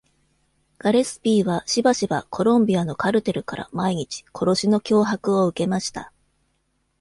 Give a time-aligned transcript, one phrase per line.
[0.79, 6.11] ガレスピーはしばしばコロンビアのカルテルから毎日、殺しの脅迫を受けました。